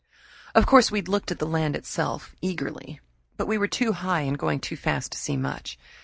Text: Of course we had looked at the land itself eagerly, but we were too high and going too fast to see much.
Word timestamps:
Of 0.55 0.65
course 0.65 0.89
we 0.89 0.97
had 0.97 1.07
looked 1.07 1.29
at 1.29 1.37
the 1.37 1.45
land 1.45 1.75
itself 1.75 2.35
eagerly, 2.41 2.99
but 3.37 3.45
we 3.45 3.59
were 3.59 3.67
too 3.67 3.91
high 3.91 4.21
and 4.21 4.35
going 4.35 4.59
too 4.59 4.75
fast 4.75 5.11
to 5.11 5.19
see 5.19 5.37
much. 5.37 5.77